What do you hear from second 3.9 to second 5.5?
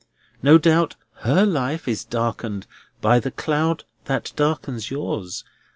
that darkens yours.